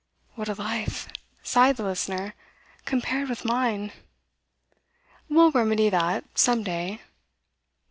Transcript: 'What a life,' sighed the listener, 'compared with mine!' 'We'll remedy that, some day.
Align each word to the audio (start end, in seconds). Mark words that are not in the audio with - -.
'What 0.33 0.49
a 0.49 0.55
life,' 0.55 1.07
sighed 1.43 1.77
the 1.77 1.83
listener, 1.83 2.33
'compared 2.85 3.29
with 3.29 3.45
mine!' 3.45 3.91
'We'll 5.29 5.51
remedy 5.51 5.91
that, 5.91 6.25
some 6.33 6.63
day. 6.63 7.01